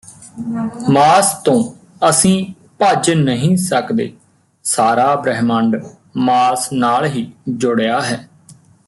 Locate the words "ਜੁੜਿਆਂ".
7.49-8.01